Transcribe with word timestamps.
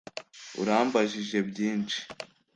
Urambajije 0.61 1.37
byinshi 1.49 1.99